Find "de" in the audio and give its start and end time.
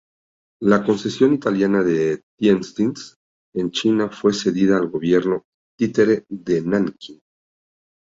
1.83-2.23, 6.27-6.63